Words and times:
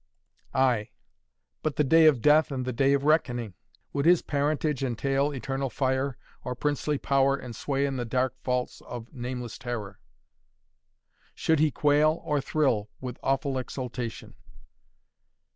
Ay 0.55 0.89
but 1.61 1.75
the 1.75 1.83
day 1.83 2.07
of 2.07 2.23
death 2.23 2.51
and 2.51 2.65
the 2.65 2.73
day 2.73 2.93
of 2.93 3.03
reckoning! 3.03 3.53
Would 3.93 4.07
his 4.07 4.23
parentage 4.23 4.83
entail 4.83 5.29
eternal 5.31 5.69
fire, 5.69 6.17
or 6.43 6.55
princely 6.55 6.97
power 6.97 7.35
and 7.37 7.55
sway 7.55 7.85
in 7.85 7.97
the 7.97 8.03
dark 8.05 8.33
vaults 8.43 8.81
of 8.87 9.13
nameless 9.13 9.59
terror? 9.59 9.99
Should 11.35 11.59
he 11.59 11.69
quail 11.69 12.19
or 12.23 12.41
thrill 12.41 12.89
with 12.99 13.19
awful 13.21 13.59
exaltation? 13.59 14.33